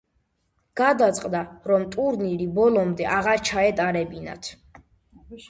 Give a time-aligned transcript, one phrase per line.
[0.79, 1.41] გადაწყდა,
[1.71, 4.53] რომ ტურნირი ბოლომდე აღარ ჩაეტარებინათ.